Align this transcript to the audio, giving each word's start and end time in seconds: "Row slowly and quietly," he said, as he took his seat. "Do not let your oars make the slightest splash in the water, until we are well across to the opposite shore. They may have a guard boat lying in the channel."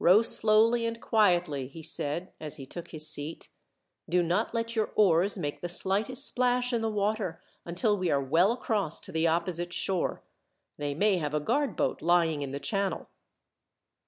"Row 0.00 0.22
slowly 0.22 0.84
and 0.86 1.00
quietly," 1.00 1.68
he 1.68 1.84
said, 1.84 2.32
as 2.40 2.56
he 2.56 2.66
took 2.66 2.88
his 2.88 3.08
seat. 3.08 3.48
"Do 4.08 4.24
not 4.24 4.52
let 4.52 4.74
your 4.74 4.90
oars 4.96 5.38
make 5.38 5.60
the 5.60 5.68
slightest 5.68 6.26
splash 6.26 6.72
in 6.72 6.80
the 6.80 6.90
water, 6.90 7.40
until 7.64 7.96
we 7.96 8.10
are 8.10 8.20
well 8.20 8.50
across 8.50 8.98
to 8.98 9.12
the 9.12 9.28
opposite 9.28 9.72
shore. 9.72 10.24
They 10.78 10.94
may 10.96 11.18
have 11.18 11.32
a 11.32 11.38
guard 11.38 11.76
boat 11.76 12.02
lying 12.02 12.42
in 12.42 12.50
the 12.50 12.58
channel." 12.58 13.08